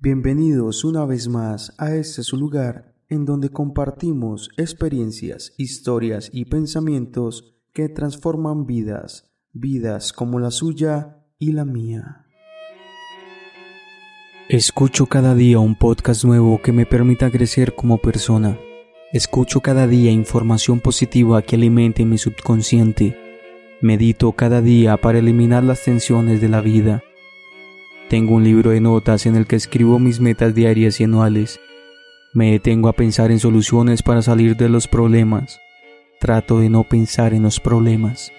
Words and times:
Bienvenidos 0.00 0.84
una 0.84 1.04
vez 1.06 1.26
más 1.26 1.74
a 1.76 1.92
este 1.96 2.22
su 2.22 2.36
lugar 2.36 2.94
en 3.08 3.24
donde 3.24 3.50
compartimos 3.50 4.48
experiencias, 4.56 5.54
historias 5.58 6.30
y 6.32 6.44
pensamientos 6.44 7.56
que 7.72 7.88
transforman 7.88 8.64
vidas, 8.64 9.32
vidas 9.52 10.12
como 10.12 10.38
la 10.38 10.52
suya 10.52 11.24
y 11.40 11.50
la 11.50 11.64
mía. 11.64 12.26
Escucho 14.48 15.06
cada 15.06 15.34
día 15.34 15.58
un 15.58 15.74
podcast 15.74 16.24
nuevo 16.24 16.62
que 16.62 16.70
me 16.70 16.86
permita 16.86 17.28
crecer 17.32 17.74
como 17.74 17.98
persona. 17.98 18.56
Escucho 19.12 19.62
cada 19.62 19.88
día 19.88 20.12
información 20.12 20.78
positiva 20.78 21.42
que 21.42 21.56
alimente 21.56 22.04
mi 22.04 22.18
subconsciente. 22.18 23.18
Medito 23.80 24.30
cada 24.30 24.62
día 24.62 24.96
para 24.96 25.18
eliminar 25.18 25.64
las 25.64 25.82
tensiones 25.82 26.40
de 26.40 26.48
la 26.48 26.60
vida. 26.60 27.02
Tengo 28.08 28.36
un 28.36 28.44
libro 28.44 28.70
de 28.70 28.80
notas 28.80 29.26
en 29.26 29.36
el 29.36 29.46
que 29.46 29.56
escribo 29.56 29.98
mis 29.98 30.18
metas 30.18 30.54
diarias 30.54 30.98
y 30.98 31.04
anuales. 31.04 31.60
Me 32.32 32.52
detengo 32.52 32.88
a 32.88 32.94
pensar 32.94 33.30
en 33.30 33.38
soluciones 33.38 34.02
para 34.02 34.22
salir 34.22 34.56
de 34.56 34.70
los 34.70 34.88
problemas. 34.88 35.60
Trato 36.18 36.58
de 36.60 36.70
no 36.70 36.84
pensar 36.84 37.34
en 37.34 37.42
los 37.42 37.60
problemas. 37.60 38.32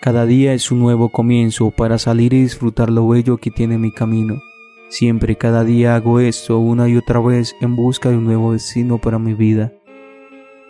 Cada 0.00 0.26
día 0.26 0.54
es 0.54 0.72
un 0.72 0.80
nuevo 0.80 1.08
comienzo 1.10 1.70
para 1.70 1.98
salir 1.98 2.34
y 2.34 2.42
disfrutar 2.42 2.90
lo 2.90 3.06
bello 3.06 3.36
que 3.36 3.52
tiene 3.52 3.78
mi 3.78 3.92
camino. 3.92 4.42
Siempre 4.88 5.36
cada 5.36 5.62
día 5.62 5.94
hago 5.94 6.18
esto 6.18 6.58
una 6.58 6.88
y 6.88 6.96
otra 6.96 7.20
vez 7.20 7.54
en 7.60 7.76
busca 7.76 8.10
de 8.10 8.16
un 8.16 8.24
nuevo 8.24 8.54
destino 8.54 8.98
para 8.98 9.20
mi 9.20 9.34
vida. 9.34 9.72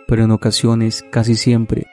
Pero 0.07 0.25
en 0.25 0.31
ocasiones, 0.31 1.03
casi 1.09 1.33
siempre, 1.33 1.87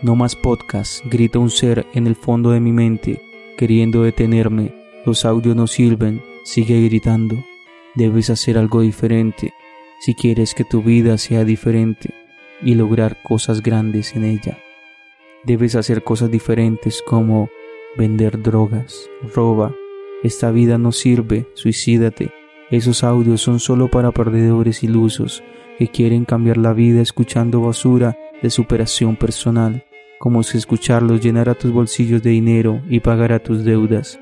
no 0.00 0.16
más 0.16 0.36
podcast, 0.36 1.04
grita 1.04 1.38
un 1.38 1.50
ser 1.50 1.86
en 1.92 2.06
el 2.06 2.16
fondo 2.16 2.52
de 2.52 2.60
mi 2.60 2.72
mente, 2.72 3.20
queriendo 3.58 4.04
detenerme. 4.04 4.79
Los 5.04 5.24
audios 5.24 5.56
no 5.56 5.66
sirven, 5.66 6.22
sigue 6.44 6.82
gritando. 6.88 7.44
Debes 7.94 8.30
hacer 8.30 8.58
algo 8.58 8.80
diferente 8.82 9.54
si 10.00 10.14
quieres 10.14 10.54
que 10.54 10.64
tu 10.64 10.82
vida 10.82 11.18
sea 11.18 11.44
diferente 11.44 12.14
y 12.62 12.74
lograr 12.74 13.22
cosas 13.22 13.62
grandes 13.62 14.14
en 14.14 14.24
ella. 14.24 14.58
Debes 15.44 15.74
hacer 15.74 16.02
cosas 16.02 16.30
diferentes 16.30 17.02
como 17.02 17.48
vender 17.96 18.42
drogas, 18.42 19.10
roba, 19.34 19.74
esta 20.22 20.50
vida 20.50 20.76
no 20.76 20.92
sirve, 20.92 21.46
suicídate. 21.54 22.30
Esos 22.70 23.04
audios 23.04 23.40
son 23.40 23.58
solo 23.58 23.88
para 23.88 24.12
perdedores 24.12 24.82
ilusos 24.82 25.42
que 25.78 25.88
quieren 25.88 26.26
cambiar 26.26 26.58
la 26.58 26.74
vida 26.74 27.00
escuchando 27.00 27.62
basura 27.62 28.18
de 28.42 28.50
superación 28.50 29.16
personal, 29.16 29.84
como 30.18 30.42
si 30.42 30.58
escucharlos 30.58 31.22
llenara 31.22 31.54
tus 31.54 31.72
bolsillos 31.72 32.22
de 32.22 32.30
dinero 32.30 32.82
y 32.90 33.00
pagara 33.00 33.38
tus 33.38 33.64
deudas. 33.64 34.20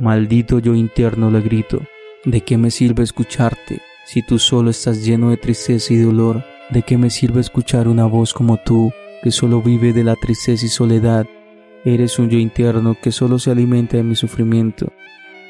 Maldito 0.00 0.58
yo 0.58 0.74
interno 0.74 1.30
le 1.30 1.40
grito, 1.40 1.82
¿de 2.24 2.40
qué 2.40 2.58
me 2.58 2.70
sirve 2.70 3.02
escucharte 3.02 3.80
si 4.06 4.22
tú 4.22 4.38
solo 4.38 4.70
estás 4.70 5.04
lleno 5.04 5.30
de 5.30 5.36
tristeza 5.36 5.92
y 5.92 5.98
dolor? 5.98 6.44
¿De 6.70 6.82
qué 6.82 6.98
me 6.98 7.10
sirve 7.10 7.40
escuchar 7.40 7.88
una 7.88 8.06
voz 8.06 8.32
como 8.34 8.56
tú 8.58 8.92
que 9.22 9.30
solo 9.30 9.62
vive 9.62 9.92
de 9.92 10.04
la 10.04 10.16
tristeza 10.16 10.66
y 10.66 10.68
soledad? 10.68 11.26
Eres 11.84 12.18
un 12.18 12.30
yo 12.30 12.38
interno 12.38 12.96
que 13.00 13.12
solo 13.12 13.38
se 13.38 13.50
alimenta 13.50 13.96
de 13.96 14.02
mi 14.02 14.16
sufrimiento 14.16 14.92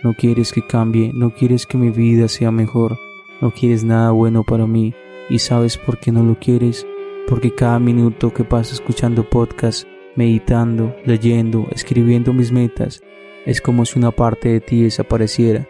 no 0.04 0.12
quieres 0.12 0.52
que 0.52 0.60
cambie, 0.60 1.12
no 1.14 1.30
quieres 1.30 1.64
que 1.64 1.78
mi 1.78 1.88
vida 1.88 2.28
sea 2.28 2.50
mejor, 2.50 2.98
no 3.40 3.50
quieres 3.52 3.84
nada 3.84 4.10
bueno 4.10 4.44
para 4.44 4.66
mí. 4.66 4.92
¿Y 5.30 5.38
sabes 5.38 5.78
por 5.78 5.98
qué 5.98 6.12
no 6.12 6.22
lo 6.22 6.38
quieres? 6.38 6.86
Porque 7.26 7.54
cada 7.54 7.78
minuto 7.78 8.34
que 8.34 8.44
paso 8.44 8.74
escuchando 8.74 9.26
podcast, 9.30 9.88
meditando, 10.14 10.94
leyendo, 11.06 11.66
escribiendo 11.70 12.34
mis 12.34 12.52
metas, 12.52 13.02
es 13.46 13.60
como 13.60 13.84
si 13.84 13.98
una 13.98 14.10
parte 14.10 14.48
de 14.48 14.60
ti 14.60 14.82
desapareciera. 14.82 15.68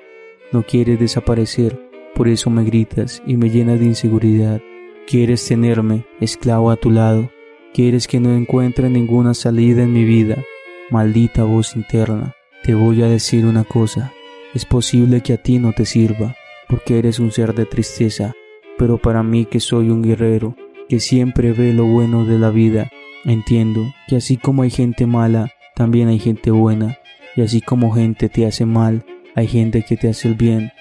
No 0.53 0.63
quieres 0.63 0.99
desaparecer, 1.01 1.81
por 2.15 2.29
eso 2.29 2.51
me 2.51 2.65
gritas 2.65 3.23
y 3.27 3.37
me 3.37 3.51
llenas 3.51 3.81
de 3.81 3.87
inseguridad. 3.87 4.61
Quieres 5.07 5.47
tenerme 5.47 6.05
esclavo 6.21 6.71
a 6.71 6.77
tu 6.77 6.91
lado. 6.91 7.31
Quieres 7.73 8.07
que 8.07 8.21
no 8.21 8.33
encuentre 8.33 8.89
ninguna 8.89 9.35
salida 9.35 9.83
en 9.83 9.93
mi 9.93 10.05
vida. 10.05 10.45
Maldita 10.91 11.45
voz 11.45 11.75
interna. 11.75 12.35
Te 12.63 12.75
voy 12.75 13.03
a 13.03 13.09
decir 13.09 13.47
una 13.47 13.65
cosa. 13.65 14.13
Es 14.55 14.65
posible 14.65 15.21
que 15.21 15.33
a 15.33 15.37
ti 15.37 15.59
no 15.59 15.73
te 15.73 15.85
sirva, 15.85 16.37
porque 16.69 16.99
eres 16.99 17.19
un 17.19 17.33
ser 17.33 17.55
de 17.55 17.67
tristeza, 17.67 18.33
pero 18.79 18.99
para 18.99 19.25
mí 19.25 19.47
que 19.47 19.59
soy 19.59 19.91
un 19.91 20.01
guerrero, 20.01 20.55
que 20.89 21.01
siempre 21.01 21.53
ve 21.53 21.73
lo 21.73 21.87
bueno 21.87 22.25
de 22.25 22.39
la 22.39 22.51
vida, 22.51 22.89
entiendo 23.25 23.83
que 24.07 24.17
así 24.17 24.37
como 24.37 24.63
hay 24.63 24.71
gente 24.71 25.07
mala, 25.07 25.51
también 25.75 26.07
hay 26.09 26.21
gente 26.21 26.53
buena, 26.53 26.99
y 27.37 27.43
así 27.43 27.61
como 27.61 27.93
gente 27.93 28.29
te 28.29 28.47
hace 28.47 28.65
mal, 28.65 29.05
hay 29.35 29.49
gente 29.49 29.85
que 29.87 29.97
te 29.97 30.09
hace 30.09 30.29
el 30.29 30.35
bien. 30.35 30.73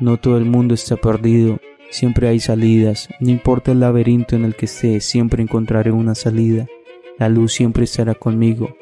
No 0.00 0.16
todo 0.16 0.36
el 0.36 0.44
mundo 0.44 0.74
está 0.74 0.96
perdido, 0.96 1.58
siempre 1.90 2.28
hay 2.28 2.40
salidas, 2.40 3.08
no 3.20 3.30
importa 3.30 3.72
el 3.72 3.80
laberinto 3.80 4.36
en 4.36 4.44
el 4.44 4.54
que 4.54 4.66
esté, 4.66 5.00
siempre 5.00 5.42
encontraré 5.42 5.92
una 5.92 6.14
salida. 6.14 6.66
La 7.18 7.28
luz 7.28 7.52
siempre 7.52 7.84
estará 7.84 8.14
conmigo. 8.14 8.74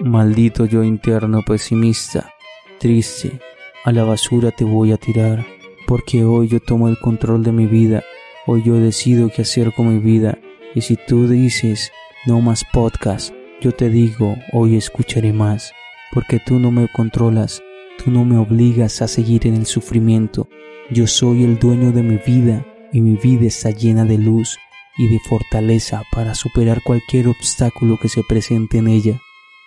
Maldito 0.00 0.64
yo 0.66 0.82
interno 0.82 1.42
pesimista, 1.42 2.32
triste, 2.78 3.40
a 3.84 3.92
la 3.92 4.04
basura 4.04 4.50
te 4.50 4.64
voy 4.64 4.92
a 4.92 4.96
tirar, 4.96 5.44
porque 5.86 6.24
hoy 6.24 6.48
yo 6.48 6.60
tomo 6.60 6.88
el 6.88 6.98
control 6.98 7.44
de 7.44 7.52
mi 7.52 7.66
vida, 7.66 8.02
hoy 8.46 8.62
yo 8.64 8.74
decido 8.74 9.30
qué 9.30 9.42
hacer 9.42 9.72
con 9.72 9.94
mi 9.94 10.00
vida, 10.00 10.38
y 10.74 10.80
si 10.80 10.96
tú 10.96 11.28
dices 11.28 11.92
no 12.26 12.40
más 12.40 12.64
podcast, 12.64 13.32
yo 13.60 13.72
te 13.72 13.90
digo 13.90 14.36
hoy 14.52 14.76
escucharé 14.76 15.32
más, 15.32 15.72
porque 16.14 16.38
tú 16.38 16.60
no 16.60 16.70
me 16.70 16.86
controlas, 16.88 17.62
tú 18.02 18.10
no 18.12 18.24
me 18.24 18.38
obligas 18.38 19.02
a 19.02 19.08
seguir 19.08 19.48
en 19.48 19.54
el 19.54 19.66
sufrimiento, 19.66 20.48
yo 20.90 21.08
soy 21.08 21.42
el 21.42 21.58
dueño 21.58 21.90
de 21.90 22.04
mi 22.04 22.16
vida 22.16 22.64
y 22.92 23.00
mi 23.00 23.16
vida 23.16 23.46
está 23.46 23.70
llena 23.70 24.04
de 24.04 24.16
luz 24.16 24.58
y 24.96 25.08
de 25.08 25.18
fortaleza 25.18 26.04
para 26.12 26.36
superar 26.36 26.82
cualquier 26.82 27.26
obstáculo 27.26 27.98
que 28.00 28.08
se 28.08 28.22
presente 28.22 28.78
en 28.78 28.86
ella, 28.86 29.20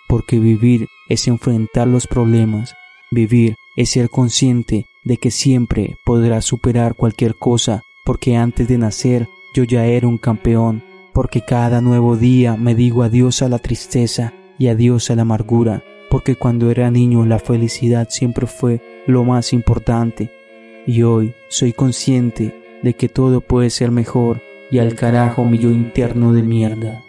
porque 0.08 0.38
vivir 0.38 0.88
es 1.10 1.28
enfrentar 1.28 1.86
los 1.86 2.06
problemas, 2.06 2.74
vivir 3.10 3.56
es 3.76 3.90
ser 3.90 4.08
consciente 4.08 4.86
de 5.04 5.18
que 5.18 5.30
siempre 5.30 5.96
podrás 6.04 6.46
superar 6.46 6.94
cualquier 6.94 7.34
cosa, 7.36 7.82
porque 8.04 8.36
antes 8.36 8.66
de 8.68 8.78
nacer 8.78 9.28
yo 9.54 9.64
ya 9.64 9.84
era 9.84 10.08
un 10.08 10.18
campeón, 10.18 10.82
porque 11.12 11.42
cada 11.42 11.82
nuevo 11.82 12.16
día 12.16 12.56
me 12.56 12.74
digo 12.74 13.02
adiós 13.02 13.42
a 13.42 13.48
la 13.48 13.58
tristeza 13.58 14.32
y 14.58 14.68
adiós 14.68 15.10
a 15.10 15.14
la 15.14 15.22
amargura, 15.22 15.84
porque 16.08 16.36
cuando 16.36 16.70
era 16.70 16.90
niño 16.90 17.24
la 17.26 17.38
felicidad 17.38 18.08
siempre 18.10 18.46
fue 18.46 18.80
lo 19.06 19.24
más 19.24 19.52
importante, 19.52 20.30
y 20.86 21.02
hoy 21.02 21.34
soy 21.48 21.72
consciente 21.72 22.54
de 22.82 22.94
que 22.94 23.08
todo 23.08 23.40
puede 23.40 23.70
ser 23.70 23.90
mejor 23.90 24.40
y 24.70 24.78
al 24.78 24.94
carajo 24.94 25.44
mi 25.44 25.58
yo 25.58 25.70
interno 25.70 26.32
de 26.32 26.42
mierda. 26.42 27.07